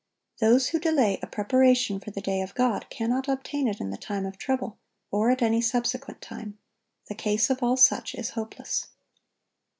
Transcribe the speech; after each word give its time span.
Those 0.39 0.69
who 0.69 0.79
delay 0.79 1.19
a 1.21 1.27
preparation 1.27 1.99
for 1.99 2.09
the 2.09 2.21
day 2.21 2.41
of 2.41 2.55
God 2.55 2.89
cannot 2.89 3.27
obtain 3.27 3.67
it 3.67 3.79
in 3.79 3.91
the 3.91 3.97
time 3.97 4.25
of 4.25 4.35
trouble, 4.35 4.79
or 5.11 5.29
at 5.29 5.43
any 5.43 5.61
subsequent 5.61 6.23
time. 6.23 6.57
The 7.07 7.13
case 7.13 7.51
of 7.51 7.61
all 7.61 7.77
such 7.77 8.15
is 8.15 8.31
hopeless. 8.31 8.87